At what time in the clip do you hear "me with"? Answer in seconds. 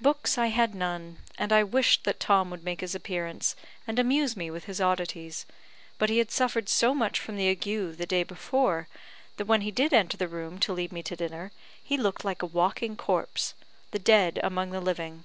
4.36-4.66